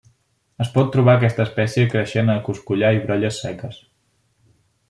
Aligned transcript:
Es 0.63 0.71
pot 0.77 0.89
trobar 0.95 1.15
aquesta 1.19 1.43
espècie 1.49 1.91
creixent 1.93 2.33
a 2.37 2.41
coscollar 2.49 2.93
i 3.01 3.05
brolles 3.07 3.41
seques. 3.47 3.81